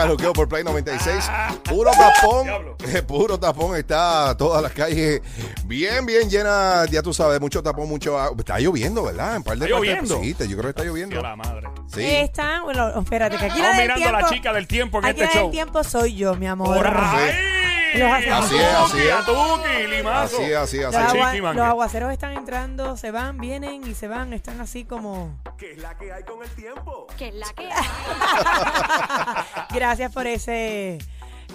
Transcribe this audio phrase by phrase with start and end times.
[0.00, 1.30] acá el juqueo por Play 96.
[1.64, 2.48] Puro tapón.
[2.88, 3.76] Eh, Puro tapón.
[3.76, 5.20] Está todas las calles
[5.64, 6.90] bien, bien llenas.
[6.90, 8.36] Ya tú sabes, mucho tapón, mucho agua.
[8.38, 9.36] Está lloviendo, ¿verdad?
[9.36, 10.20] En par de ¿Está lloviendo?
[10.20, 11.20] Sí, yo creo que está lloviendo.
[11.20, 11.68] La madre.
[11.94, 12.04] Sí.
[12.04, 14.20] Están, bueno, espérate, que aquí la Estamos del mirando a tiempo.
[14.20, 15.50] la chica del tiempo en aquí este la del show.
[15.50, 16.76] tiempo soy yo, mi amor.
[16.76, 17.59] Por ahí.
[17.94, 18.12] Los.
[18.12, 19.12] Así es, así es.
[19.12, 20.36] Atuki, limazo.
[20.38, 21.18] Así, así, Los, así.
[21.18, 25.38] Agua- man, los aguaceros están entrando, se van, vienen y se van, están así como...
[25.58, 27.06] ¿Qué es la que hay con el tiempo?
[27.18, 27.84] Que es la que hay.
[29.74, 30.98] Gracias por ese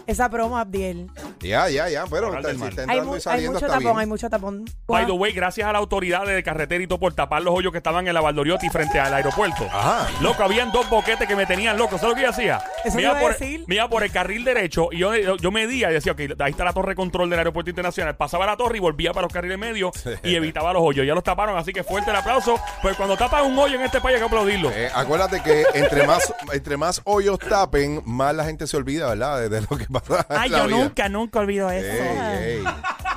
[0.08, 1.09] esa promo, Abdiel.
[1.39, 2.06] Ya, ya, ya.
[2.09, 2.70] Pero está, del si mal.
[2.70, 4.00] está Hay, entrando mu- y hay saliendo mucho está tapón, bien.
[4.00, 4.66] hay mucho tapón.
[4.88, 8.08] By the way, gracias a la autoridad de carreterito por tapar los hoyos que estaban
[8.08, 9.66] en la Valdoriotti frente al aeropuerto.
[9.72, 10.08] Ajá.
[10.22, 11.97] Loco, habían dos boquetes que me tenían loco.
[11.97, 12.62] ¿Sabes lo que yo hacía?
[12.84, 13.64] Eso me, iba iba a por, decir.
[13.67, 16.52] me iba por el carril derecho y yo, yo, yo medía y decía, ok, ahí
[16.52, 18.16] está la torre de control del aeropuerto internacional.
[18.16, 19.92] Pasaba la torre y volvía para los carriles medios
[20.23, 21.06] y evitaba los hoyos.
[21.06, 22.59] Ya los taparon, así que fuerte el aplauso.
[22.81, 24.69] Pues cuando tapan un hoyo en este país hay que aplaudirlo.
[24.72, 29.40] Eh, acuérdate que entre más, entre más hoyos tapen, más la gente se olvida, ¿verdad?
[29.42, 29.86] De, de lo que
[30.29, 30.77] Ay, yo vida.
[30.77, 31.88] nunca, nunca olvido eso.
[31.88, 32.63] Ey, ey.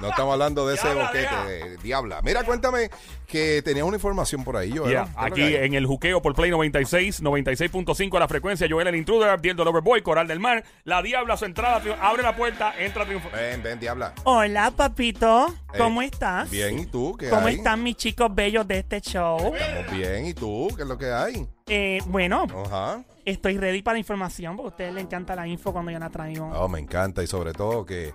[0.00, 2.20] No estamos hablando de ese boquete, de diabla.
[2.22, 2.90] Mira, cuéntame
[3.26, 4.88] que tenías una información por ahí, yo.
[4.88, 9.56] Ya, aquí en el juqueo por Play 96, 96.5 la frecuencia, Joel el Intruder, Abdiel
[9.56, 13.28] del Overboy, Coral del Mar, la Diabla, su entrada, abre la puerta, entra triunfo.
[13.32, 14.12] Ven, ven, diabla.
[14.24, 15.52] Hola, papito.
[15.76, 16.50] ¿Cómo Eh, estás?
[16.50, 17.16] Bien, ¿y tú?
[17.18, 17.56] ¿Qué ¿Cómo hay?
[17.56, 19.54] están mis chicos bellos de este show?
[19.54, 20.68] Estamos bien, ¿y tú?
[20.76, 21.46] ¿Qué es lo que hay?
[21.66, 23.02] Eh, bueno, Ajá.
[23.24, 26.08] estoy ready para la información porque a ustedes les encanta la info cuando yo la
[26.08, 26.46] traigo.
[26.54, 28.14] Oh, me encanta y sobre todo que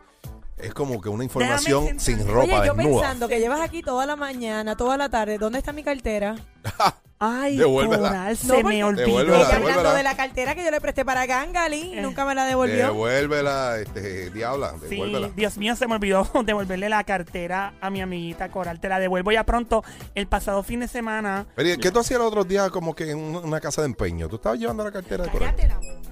[0.57, 2.99] es como que una información sin Oye, ropa yo desnuda.
[3.01, 6.35] pensando que llevas aquí toda la mañana, toda la tarde, ¿dónde está mi cartera?
[7.25, 8.09] Ay, Devuélvela.
[8.09, 9.05] Coral, se No, me porque- olvidó.
[9.05, 9.75] Devuélvela, Ella devuélvela.
[9.75, 12.01] hablando de la cartera que yo le presté para Gangali, Eh.
[12.01, 12.87] nunca me la devolvió.
[12.87, 15.29] Devuélvela, este, diabla, Sí, devuélvela.
[15.33, 18.81] Dios mío, se me olvidó devolverle la cartera a mi amiguita Coral.
[18.81, 19.85] Te la devuelvo ya pronto.
[20.15, 21.45] El pasado fin de semana.
[21.55, 24.27] Pero, ¿qué tú hacías el otro día como que en una, casa de empeño?
[24.27, 25.49] ¿Tú estabas llevando la cartera de por ahí?
[25.55, 26.02] Cállate la boca.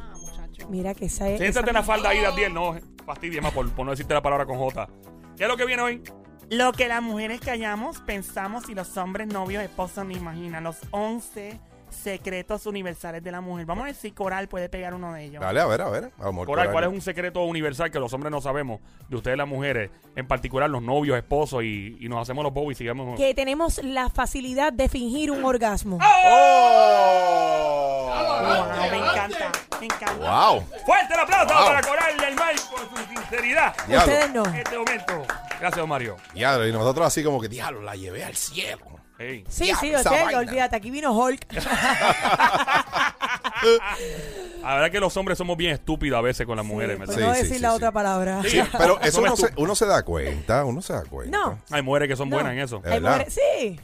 [0.71, 1.37] Mira que esa es...
[1.37, 4.45] Siéntate en la falda ahí, Abdiel, no fastidie más por, por no decirte la palabra
[4.45, 4.87] con J.
[5.35, 6.01] ¿Qué es lo que viene hoy?
[6.49, 10.63] Lo que las mujeres callamos, pensamos y los hombres, novios, esposos no imaginan.
[10.63, 11.59] Los 11
[11.91, 13.65] secretos universales de la mujer.
[13.65, 15.41] Vamos a ver si Coral puede pegar uno de ellos.
[15.41, 16.11] Dale, a ver, a ver.
[16.17, 18.79] Mejor Coral, ¿cuál es un secreto universal que los hombres no sabemos
[19.09, 19.91] de ustedes las mujeres?
[20.15, 23.17] En particular los novios, esposos y, y nos hacemos los bobos y sigamos...
[23.17, 25.97] Que tenemos la facilidad de fingir un orgasmo.
[26.01, 27.67] ¡Oh!
[28.41, 30.49] Wow, me encanta, me encanta.
[30.49, 30.63] ¡Wow!
[30.85, 31.65] ¡Fuerte el aplauso Wow.
[31.65, 33.75] para Coral del Mar por su sinceridad!
[33.87, 34.13] Diablo.
[34.13, 34.45] Ustedes no.
[34.45, 35.23] En este momento.
[35.59, 36.17] Gracias, don Mario.
[36.33, 38.85] Diablo, y nosotros así como que, diablo, la llevé al cielo.
[39.21, 39.43] Hey.
[39.47, 40.39] Sí, sí, esa vaina.
[40.39, 41.45] olvídate, aquí vino Hulk.
[44.63, 47.21] La verdad que los hombres somos bien estúpidos a veces con las mujeres, por ¿verdad?
[47.21, 47.75] Sí, no sí, decir sí, la sí.
[47.75, 48.41] otra palabra.
[48.43, 48.61] Sí.
[48.77, 51.37] Pero eso uno se, uno se da cuenta, uno se da cuenta.
[51.37, 51.59] No.
[51.71, 52.35] Hay mujeres que son No.
[52.35, 52.77] buenas en eso.
[52.77, 53.11] Eh, Hay ¿verdad?
[53.17, 53.79] mujeres- sí.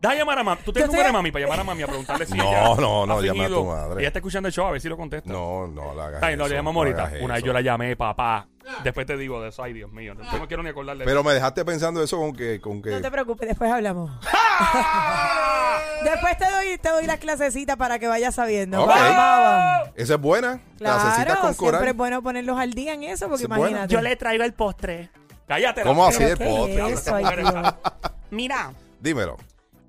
[0.00, 0.60] Deja llamar a mami.
[0.62, 2.42] ¿Tú Yo tienes estoy- número de mami para llamar a mami a preguntarle si No,
[2.50, 3.64] ella no, no, ha llama a tu fingido?
[3.66, 4.00] madre.
[4.00, 5.32] Ella está escuchando el show, a ver si lo contesta.
[5.32, 7.04] No, no la hagas bien, no, eso, le llamamos no ahorita.
[7.04, 7.46] hagas Una vez eso.
[7.46, 8.48] yo la llamé, papá.
[8.84, 9.62] Después te digo de eso.
[9.62, 10.14] Ay, Dios mío.
[10.14, 11.04] No, no quiero ni acordarle.
[11.04, 12.60] Pero me dejaste pensando eso con que...
[12.60, 14.10] Con que No te preocupes, después hablamos.
[16.04, 18.82] después te doy, te doy las clasecitas para que vayas sabiendo.
[18.82, 18.88] Ok.
[18.88, 19.90] Vamos, vamos.
[19.96, 20.60] Esa es buena.
[20.78, 21.88] Clasecitas Claro, con siempre coral.
[21.88, 23.92] es bueno ponerlos al día en eso, porque es imagínate.
[23.92, 25.10] Yo le traigo el postre.
[25.46, 25.82] Cállate.
[25.82, 26.92] ¿Cómo así ¿Pero el postre?
[26.92, 27.14] es eso?
[27.14, 27.24] Ay.
[28.30, 29.36] Mira, Dímelo.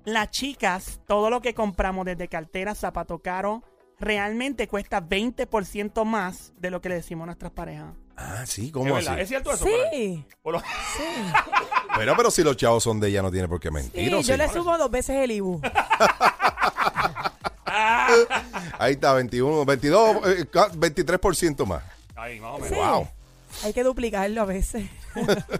[0.04, 3.62] las chicas, todo lo que compramos desde cartera, zapato caro,
[3.98, 7.94] realmente cuesta 20% más de lo que le decimos a nuestras parejas.
[8.16, 9.14] Ah, sí, Es ¿cómo verdad.
[9.14, 9.22] así?
[9.22, 9.64] ¿Es cierto eso?
[9.64, 10.64] Sí, O lo- sí.
[11.96, 14.20] Pero, pero si los chavos son de ella, no tiene por qué mentir, Sí, ¿o
[14.20, 14.36] yo sí?
[14.36, 15.60] le subo dos veces el IBU.
[18.78, 21.82] Ahí está, 21, 22, eh, ca- 23% más.
[22.16, 22.68] Ay, más o menos.
[22.68, 22.74] Sí.
[22.74, 23.08] Wow.
[23.64, 24.86] Hay que duplicarlo a veces.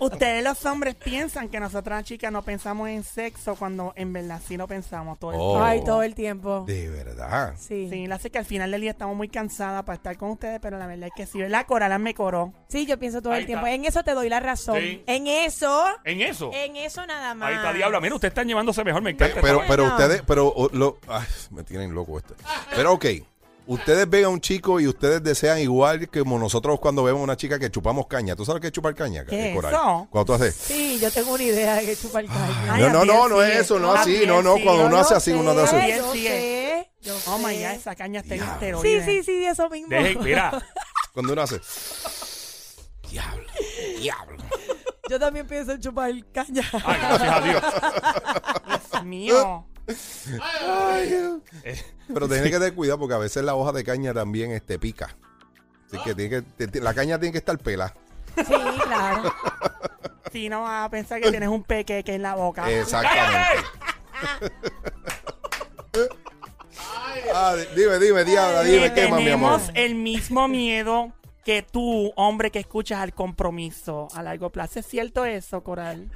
[0.01, 4.41] Ustedes los hombres piensan que nosotras las chicas no pensamos en sexo cuando en verdad
[4.47, 5.51] sí lo pensamos todo el Oh.
[5.53, 5.65] tiempo.
[5.65, 6.65] Ay, todo el tiempo.
[6.67, 7.55] De verdad.
[7.59, 7.89] Sí.
[7.91, 10.59] Sí, la sé que al final del día estamos muy cansadas para estar con ustedes,
[10.61, 12.53] pero la verdad es que sí, la coral me coró.
[12.69, 13.67] Sí, yo pienso todo Ahí el tiempo.
[13.67, 13.75] está.
[13.75, 14.79] En eso te doy la razón.
[14.81, 15.03] Sí.
[15.07, 16.51] En eso, En eso.
[16.53, 17.49] en eso nada más.
[17.51, 18.01] Ahí está Diabla.
[18.01, 19.03] Mira, ustedes están llevándose mejor.
[19.03, 19.41] Me encanta.
[19.41, 19.97] Pero, pero Bueno.
[19.97, 22.35] ustedes, pero oh, lo, ay, me tienen loco esto.
[22.75, 23.05] Pero ok,
[23.67, 27.25] ustedes ven a un chico y ustedes desean igual que como nosotros cuando vemos a
[27.25, 28.37] una chica que chupamos caña.
[28.37, 29.25] ¿Tú sabes qué es chupar caña?
[29.25, 29.73] ¿Qué Coral?
[29.73, 30.09] eso?
[30.11, 30.55] Cuando tú haces.
[30.55, 32.75] Sí, yo tengo una idea de que chupar caña.
[32.75, 35.33] Ay, no, no, no, no es eso, no así, no, no, cuando uno hace así,
[35.33, 35.81] uno esos.
[35.81, 38.83] Bien, yo sé, yo Oh my god, esa caña está en Diablo.
[38.83, 39.89] Sí, sí, sí, eso mismo.
[39.89, 40.63] Deje- mira,
[41.13, 41.61] Cuando uno hace.
[43.11, 43.47] Diablo,
[44.01, 44.37] diablo.
[45.09, 46.63] Yo también pienso en chupar caña.
[46.73, 47.63] ay, gracias a Dios.
[48.93, 49.67] Dios mío.
[49.87, 55.17] Pero tiene que tener cuidado porque a veces la hoja de caña también este, pica.
[55.89, 57.95] Así que, tiene que te- te- la caña tiene que estar pela.
[58.37, 58.45] Sí,
[58.85, 59.35] claro.
[60.33, 62.71] Si no vas a pensar que tienes un pequeque en la boca.
[62.71, 63.69] Exactamente.
[67.33, 69.61] Ah, di- dime, dime, diabla, dime, ¿qué más, mi amor?
[69.61, 71.13] tenemos el mismo miedo
[71.45, 74.81] que tú, hombre, que escuchas al compromiso a largo plazo.
[74.81, 76.11] ¿Es cierto eso, Coral?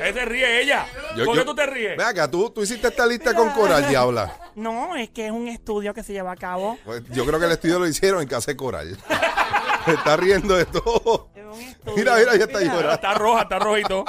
[0.00, 0.86] Él se ríe ella.
[1.16, 1.96] Yo- ¿Por yo- qué tú te ríes?
[1.96, 4.36] Ve acá, tú, tú hiciste esta lista con Coral, diabla.
[4.56, 6.76] No, es que es un estudio que se lleva a cabo.
[6.84, 8.98] Pues yo creo que el estudio lo hicieron en casa de Coral.
[9.84, 11.30] Se está riendo de todo.
[11.34, 11.96] Es un estudio.
[11.96, 12.72] Mira, mira, ya está Mira.
[12.74, 12.94] llorando.
[12.94, 14.04] Está roja, está rojito.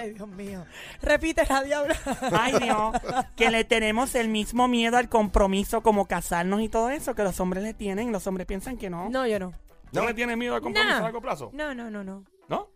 [0.00, 0.64] Ay, Dios mío.
[1.02, 1.94] Repite la diabla.
[2.32, 2.94] Ay, Dios,
[3.36, 7.38] que le tenemos el mismo miedo al compromiso como casarnos y todo eso que los
[7.40, 8.12] hombres le tienen.
[8.12, 9.10] Los hombres piensan que no.
[9.10, 9.52] No, yo no.
[9.92, 10.98] ¿No le tienes miedo al compromiso No.
[11.00, 11.50] a largo plazo?
[11.52, 12.24] No, no, no, no.
[12.48, 12.70] ¿No?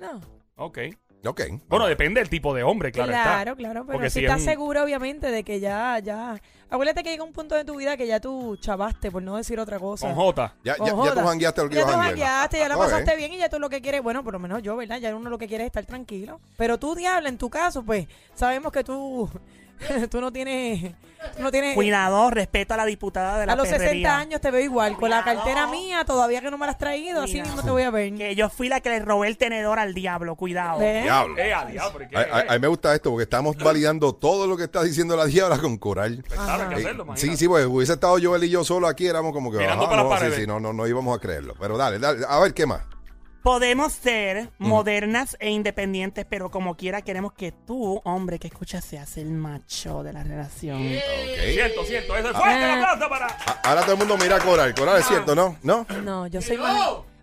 [0.00, 0.20] No.
[0.56, 0.78] Ok.
[1.26, 1.40] Ok.
[1.68, 3.56] Bueno, depende del tipo de hombre, claro, Claro, está.
[3.56, 6.40] claro, pero Porque si si estás es un- seguro, obviamente, de que ya, ya.
[6.70, 9.60] Acuérdate que llega un punto de tu vida que ya tú chavaste, por no decir
[9.60, 10.06] otra cosa.
[10.06, 10.54] Con J.
[10.64, 12.82] Ya, Con ya, ya tú jangueaste lo que Ya ibas tú jangueaste, ya la Ok.
[12.82, 14.98] pasaste bien y ya tú lo que quieres, bueno, por lo menos yo, ¿verdad?
[14.98, 16.40] Ya uno lo que quiere es estar tranquilo.
[16.56, 19.30] Pero tú, diabla, en tu caso, pues, sabemos que tú,
[20.10, 20.92] tú no tienes,
[21.36, 24.18] tú no tienes, Cuidado, respeto a la diputada de la a los 60 perrería.
[24.18, 27.22] años te veo igual, con la cartera mía, todavía que no me la has traído,
[27.22, 27.48] así Cuidado.
[27.50, 28.14] mismo te voy a ver.
[28.14, 30.36] Que yo fui la que le robé el tenedor al diablo.
[30.36, 30.78] Cuidado.
[30.78, 31.02] ¿Ves?
[31.04, 31.36] Diablo.
[31.38, 32.16] Eh, a diablo, ¿y qué?
[32.16, 35.16] A, a- a mí me gusta esto porque estamos validando todo lo que está diciendo
[35.16, 36.24] la diabla con Coral.
[36.28, 37.36] Claro, hay que Eh, hacerlo, sí, imagínate.
[37.38, 39.58] sí, pues hubiese estado Joel y yo solo aquí, éramos como que.
[39.58, 40.40] Mirando ajá, para las no, sí, paredes.
[40.40, 41.54] sí, no, no, no íbamos a creerlo.
[41.60, 42.82] Pero dale, dale, a ver qué más.
[43.44, 49.18] Podemos ser modernas e independientes, pero como quiera queremos que tú, hombre que escuchas, seas
[49.18, 50.78] el macho de la relación.
[50.80, 51.52] Ok.
[51.52, 52.16] Cierto, cierto.
[52.16, 53.26] Eso es fuerte el aplauso para...
[53.26, 54.74] A- Ahora todo el mundo mira a Coral.
[54.74, 55.58] Coral es cierto, ¿no?
[55.62, 55.86] ¿No?
[56.02, 56.74] No, yo soy más...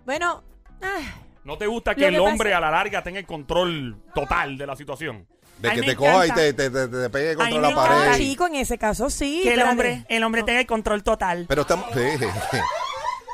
[0.05, 0.43] Bueno,
[0.79, 1.09] ay,
[1.43, 4.67] ¿No te gusta que el hombre pasa- a la larga tenga el control total de
[4.67, 5.25] la situación?
[5.57, 8.17] De que te coja y te, te, te- te pegue contra Ay, la ah, pared.
[8.17, 9.41] chico, en ese caso sí.
[9.43, 11.45] Que el hombre, el hombre tenga el control total.
[11.49, 11.87] Pero estamos.
[11.93, 12.57] sí, sí.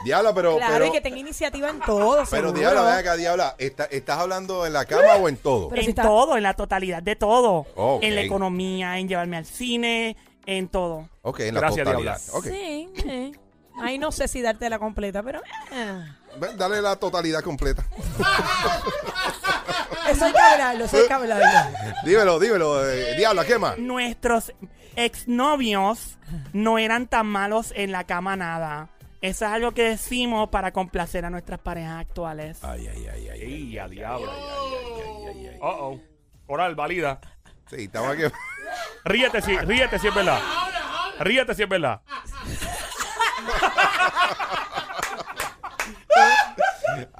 [0.03, 0.57] Diabla, pero.
[0.57, 2.51] Claro, pero, y que tenga iniciativa en todo, pero.
[2.51, 3.55] Diabla, ven acá, Diabla.
[3.57, 5.69] ¿está- ¿Estás hablando en la cama o en todo?
[5.69, 7.65] Pero en si está- todo, en la totalidad de todo.
[8.01, 10.15] En la economía, en llevarme al cine,
[10.45, 11.09] en todo.
[11.23, 12.19] Ok, en la Gracias, totalidad.
[12.21, 12.38] Diabla.
[12.39, 12.45] Ok.
[12.45, 13.31] Sí, sí.
[13.79, 15.39] Ahí no sé si darte la completa, pero...
[15.71, 16.03] eh.
[16.39, 17.85] Ven, Dale la totalidad completa.
[20.09, 21.77] Eso hay que hablarlo, eso hay que hablarlo.
[22.05, 22.89] dímelo, dímelo.
[22.89, 23.77] eh, Diabla, ¿qué más?
[23.77, 24.53] Nuestros
[24.95, 26.17] exnovios
[26.53, 28.89] no eran tan malos en la cama nada.
[29.22, 32.64] Eso es algo que decimos para complacer a nuestras parejas actuales.
[32.64, 33.30] Ay, ay, ay, ay.
[33.30, 33.42] ay.
[33.42, 34.31] ¡Ey, a diablo!
[34.31, 35.58] ay, ay, ay.
[35.60, 36.00] Uh oh.
[36.48, 37.19] Oral, valida.
[37.69, 38.24] Sí, estamos aquí.
[39.06, 40.40] Ríete si, ríete si es verdad.
[41.19, 42.02] Ríete si es verdad.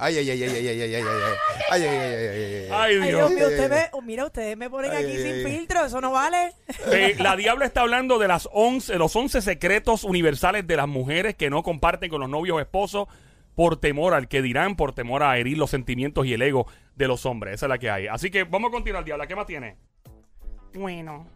[0.00, 1.04] Ay, ay, ay, ay, ay, ay, ay, ay, ay, ay,
[1.70, 2.68] ay, ay, ay, ay, ay, ay.
[2.70, 5.34] Ay, Ay, Dios mío, usted me, oh, mira, ustedes me ponen Ay, aquí ay, sin
[5.34, 5.44] ay.
[5.44, 6.52] filtro, eso no vale.
[6.92, 11.34] Eh, la Diabla está hablando de las 11, los 11 secretos universales de las mujeres
[11.34, 13.08] que no comparten con los novios o esposos
[13.56, 17.08] por temor al que dirán, por temor a herir los sentimientos y el ego de
[17.08, 17.54] los hombres.
[17.54, 18.06] Esa es la que hay.
[18.06, 19.26] Así que vamos a continuar, Diabla.
[19.26, 19.76] ¿Qué más tiene?
[20.74, 21.26] Bueno,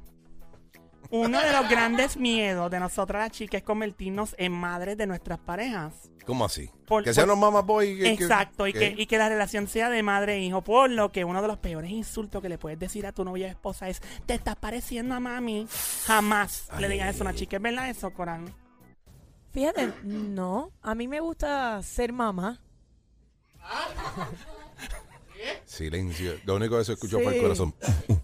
[1.13, 5.39] uno de los grandes miedos de nosotras las chicas es convertirnos en madres de nuestras
[5.39, 6.11] parejas.
[6.27, 6.71] ¿Cómo así?
[6.87, 7.97] Por- que sean los mamá boy.
[7.97, 10.63] que- que- Exacto, y que, y que la relación sea de madre e hijo.
[10.63, 13.47] Por lo que uno de los peores insultos que le puedes decir a tu novia
[13.47, 15.67] o esposa es: Te estás pareciendo a mami.
[16.07, 17.57] Jamás le digas eso a una chica.
[17.57, 18.55] ¿Es verdad eso, Corán?
[19.53, 22.61] Fíjate, no, a mí me gusta ser mamá.
[25.77, 26.35] Silencio.
[26.45, 27.41] Lo único que se escuchó fue el Sí.
[27.41, 27.75] corazón.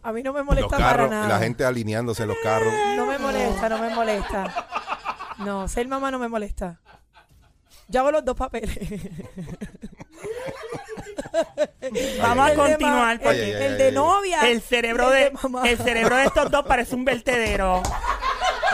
[0.02, 1.28] A mí no me Los molesta para carros, nada.
[1.28, 2.72] la gente alineándose en los carros.
[2.96, 4.66] No me molesta, no me molesta.
[5.38, 6.78] No, ser mamá no me molesta.
[7.88, 8.76] Yo hago los dos papeles.
[12.20, 13.92] Vamos a El de ma- continuar el- porque Ay, ay, el, ay, de ay.
[13.92, 14.40] novia.
[14.50, 15.68] el cerebro de, el mamá.
[15.68, 17.82] el cerebro de estos dos parece un vertedero.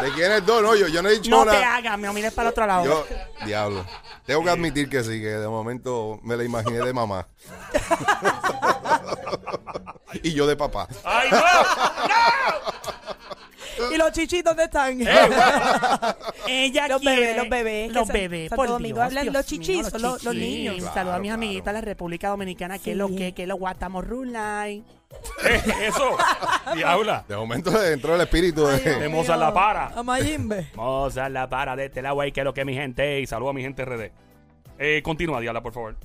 [0.02, 0.62] ¿De quién es dos?
[0.62, 1.76] No, yo, yo no he dicho No te nada.
[1.76, 2.84] hagas, me mires para el otro lado.
[2.84, 3.06] Yo,
[3.46, 3.84] diablo.
[4.26, 7.26] Tengo que admitir que sí, que de momento me la imaginé de mamá.
[10.22, 10.88] y yo de papá.
[11.04, 11.38] ¡Ay, no!
[13.92, 14.98] ¿Y los chichis dónde están?
[16.46, 19.46] Ella Los quiere- bebés, los bebés, Los bebés, Santo por Domingo Dios, hablan Dios los
[19.46, 20.48] chichis, mío, son los- los chichis.
[20.48, 20.74] niños.
[20.76, 21.34] Saludos Claro, a mis claro.
[21.42, 24.84] amiguitas de la República Dominicana, que es lo que, que es lo guatamos rulay.
[25.82, 26.16] Eso,
[26.74, 27.24] Diabla.
[27.28, 28.78] De momento entró el espíritu de.
[28.78, 29.86] De Mozart la para.
[29.88, 30.70] A Mayimbe.
[30.74, 33.20] Mozart la para de este lado, ahí, que es lo que mi gente.
[33.20, 34.10] Y saludo a mi gente RD.
[34.78, 35.96] Eh, continúa, Diabla, por favor.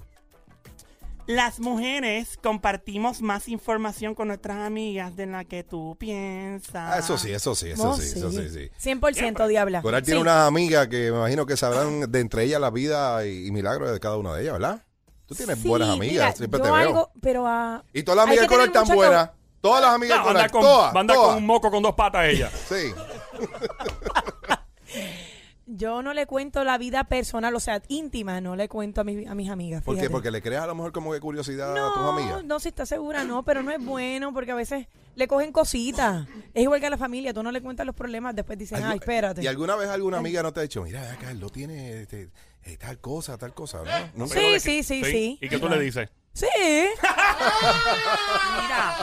[1.25, 6.91] Las mujeres compartimos más información con nuestras amigas de la que tú piensas.
[6.91, 8.71] Ah, eso sí, eso sí, eso No, sí, eso sí, sí.
[8.89, 9.83] 100% diabla.
[9.83, 10.21] Coral tiene Sí.
[10.23, 13.91] unas amigas que me imagino que sabrán de entre ellas la vida y, y milagros
[13.91, 14.83] de cada una de ellas, ¿verdad?
[15.29, 16.75] Tú tienes Sí, buenas amigas, mira, siempre yo te veo.
[16.75, 17.83] algo- pero a...
[17.93, 19.29] Y todas las amigas de están mucha buenas.
[19.61, 21.27] Todas las amigas No, de Coral, anda con, todas, anda todas.
[21.29, 22.49] con un moco con dos patas ella.
[22.67, 22.93] Sí.
[25.67, 29.27] yo no le cuento la vida personal, o sea, íntima, no le cuento a, mi-
[29.27, 29.83] a mis amigas.
[29.83, 30.09] ¿Por qué?
[30.09, 32.43] Porque le creas a lo mejor como que curiosidad a tus No, amigas.
[32.43, 36.27] no, si está segura, no, pero no es bueno porque a veces le cogen cositas.
[36.55, 38.97] Es igual que a la familia, tú no le cuentas los problemas, después dicen, ay,
[38.97, 39.43] espérate.
[39.43, 42.29] ¿Y alguna vez alguna amiga no te ha dicho, mira, Carlos tiene este,
[42.63, 43.79] eh, tal cosa, tal cosa?
[43.83, 44.25] ¿no?
[44.25, 44.33] ¿Nunca?
[44.35, 45.37] Sí, Pero sí, que- sí, sí.
[45.41, 46.09] ¿Y qué tú le dices?
[46.33, 46.45] Sí.
[48.61, 48.95] Mira,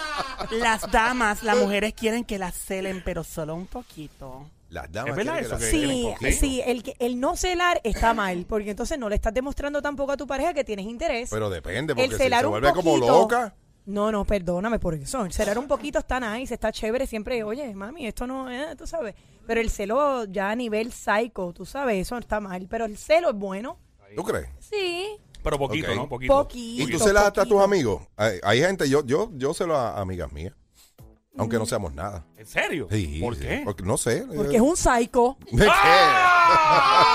[0.53, 4.49] las damas, las mujeres quieren que las celen, pero solo un poquito.
[4.71, 6.09] Las damas ¿Es verdad quieren que eso?
[6.11, 9.15] las- Que- Sí, sí, el, que, el no celar está mal, porque entonces no le
[9.17, 11.31] estás demostrando tampoco a tu pareja que tienes interés.
[11.31, 13.55] Pero depende, porque el si celar se un vuelve como poquito- loca.
[13.87, 15.25] No, no, perdóname por eso.
[15.25, 17.45] El celar un poquito está nice, está chévere siempre.
[17.45, 19.15] Oye, mami, esto no es, tú sabes.
[19.47, 22.67] Pero el celo ya a nivel psycho, tú sabes, eso está mal.
[22.69, 23.79] Pero el celo es bueno.
[24.17, 24.49] ¿Tú crees?
[24.61, 25.07] Sí,
[25.43, 25.97] Pero poquito, Ok.
[25.97, 26.09] ¿no?
[26.09, 26.35] Poquito.
[26.43, 26.83] poquito.
[26.83, 27.65] ¿Y tú se las hasta a tus poquito.
[27.65, 28.03] amigos?
[28.17, 30.55] Hay, hay gente, yo, yo, yo se lo a amigas mías.
[31.39, 32.25] Aunque no seamos nada.
[32.39, 32.89] ¿En serio?
[32.91, 33.61] Sí, ¿Por sí, qué?
[33.63, 34.25] Porque no sé.
[34.35, 35.37] Porque es un psycho.
[35.53, 35.71] ¿De qué?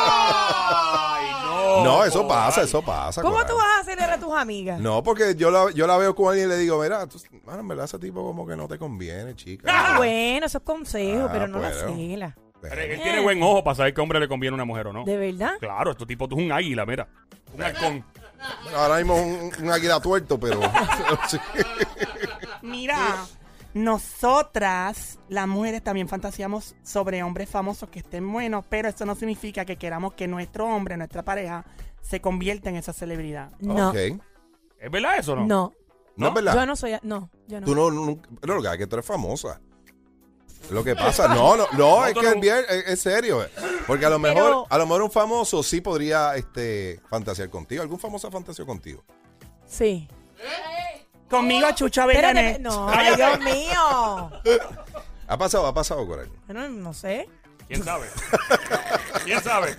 [0.04, 1.26] ¡Ay,
[1.80, 1.84] no!
[1.84, 3.22] No, eso pasa, eso pasa.
[3.22, 3.50] ¿Cómo Coral.
[3.52, 4.80] tú vas a acelerar a tus amigas?
[4.80, 7.60] No, porque yo la, yo la veo con alguien y le digo, mira, tú, mano,
[7.62, 9.68] en verdad ese tipo como que no te conviene, chica.
[9.74, 11.96] Ah, bueno, eso es consejo, Ah, pero no la bueno.
[11.96, 12.36] cela.
[12.62, 14.94] Pero él tiene buen ojo para saber qué hombre le conviene a una mujer o
[14.94, 15.04] no.
[15.04, 15.54] ¿De verdad?
[15.60, 17.08] Claro, este tipo tú es un águila, mira.
[17.56, 18.06] Un halcón.
[18.64, 20.60] Bueno, ahora mismo un, un águila tuerto, pero...
[22.62, 23.26] Mira,
[23.74, 29.66] nosotras, las mujeres, también fantaseamos sobre hombres famosos que estén buenos, pero eso no significa
[29.66, 31.66] que queramos que nuestro hombre, nuestra pareja,
[32.02, 33.52] se convierta en esa celebridad.
[33.60, 33.90] No.
[33.90, 33.96] Ok.
[34.80, 35.46] ¿Es verdad eso o no?
[35.46, 35.74] No.
[36.18, 36.54] No, es verdad.
[36.56, 36.94] Yo no soy.
[37.04, 37.66] No, yo no.
[37.66, 39.62] Tú no, no, pero lo que hay que tú eres famosa.
[40.70, 43.44] Lo que pasa, no, no, no, es que no- es, bien- es- es serio.
[43.44, 43.50] eh.
[43.88, 47.82] Porque a lo Pero- mejor, a lo mejor un famoso sí podría este fantasear contigo.
[47.82, 49.04] ¿Algún famoso fantaseó contigo?
[49.66, 50.08] Sí.
[51.32, 52.62] Conmigo, Chucho Espérate, Avellanet.
[52.62, 54.32] no, ay, Dios mío.
[55.28, 56.30] Ha pasado, ha pasado, Coral.
[56.46, 57.28] Bueno, no sé.
[57.68, 58.08] ¿Quién sabe?
[59.24, 59.76] ¿Quién sabe?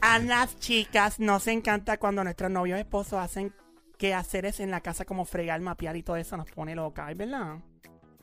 [0.00, 3.54] A las chicas nos encanta cuando nuestros novios esposos hacen
[3.98, 7.56] quehaceres en la casa como fregar, mapear y todo eso nos pone loca, ¿es verdad?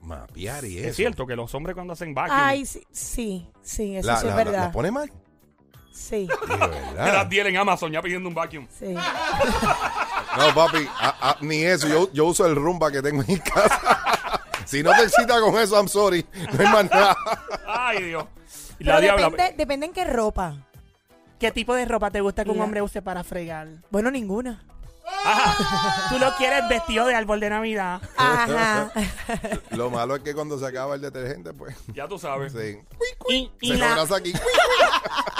[0.01, 0.87] Mapear y eso.
[0.89, 4.25] Es cierto que los hombres cuando hacen vacuum Ay, sí, sí, sí, eso La, sí
[4.25, 4.65] la- es la- verdad.
[4.65, 5.11] la pone mal.
[5.93, 6.69] Sí, De me las
[7.29, 7.47] verdad.
[7.47, 8.67] en Amazon ya pidiendo un vacuum.
[8.69, 8.95] sí.
[10.37, 11.87] No, papi, a- a- ni eso.
[11.87, 14.41] Yo, yo uso el rumba que tengo en mi casa.
[14.65, 16.25] si no te excita con eso, I'm sorry.
[16.53, 17.17] No hay más nada.
[17.67, 18.25] Ay, Dios.
[18.79, 19.29] Y Pero la diabla.
[19.29, 20.55] depende, depende en qué ropa.
[21.39, 22.65] ¿Qué tipo de ropa te gusta que un Mira.
[22.65, 23.67] hombre use para fregar?
[23.89, 24.63] Bueno, ninguna.
[26.09, 28.01] Tú lo quieres vestido de árbol de Navidad.
[28.15, 28.91] Ajá.
[29.71, 31.75] Lo malo es que cuando se acaba el detergente, pues.
[31.93, 32.53] Ya tú sabes.
[32.53, 32.77] Sí.
[33.29, 34.33] Y, y Se la, abraza aquí.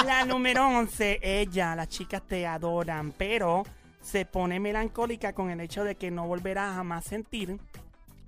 [0.05, 3.63] la número 11, ella, las chicas te adoran, pero
[4.01, 7.60] se pone melancólica con el hecho de que no volverá a jamás sentir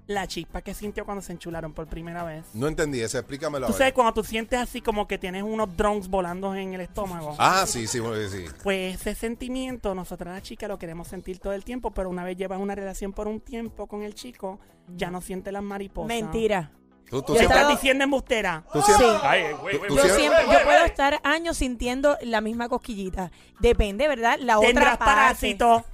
[0.07, 2.45] la chispa que sintió cuando se enchularon por primera vez.
[2.53, 3.67] No entendí ese, explícamelo.
[3.67, 7.35] Tú sabes cuando tú sientes así como que tienes unos drones volando en el estómago.
[7.39, 8.29] Ah, sí, sí, sí.
[8.29, 8.45] sí.
[8.63, 12.37] Pues ese sentimiento, nosotras las chicas lo queremos sentir todo el tiempo, pero una vez
[12.37, 14.59] llevas una relación por un tiempo con el chico,
[14.95, 16.07] ya no sientes las mariposas.
[16.07, 16.71] Mentira.
[17.13, 18.63] Tú, tú Yo ¿Qué siempre, estás diciendo embustera?
[18.73, 19.13] tú siempre- Sí.
[19.21, 20.15] Ay, güey, güey, Tú Yo güey.
[20.15, 23.29] siempre- siempre, Güey, yo puedo estar años sintiendo la misma cosquillita.
[23.59, 24.39] Depende, ¿verdad?
[24.41, 25.05] La otra Tendrás parte.
[25.13, 25.85] parásito.